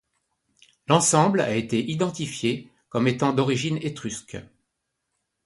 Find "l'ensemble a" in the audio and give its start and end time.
0.87-1.53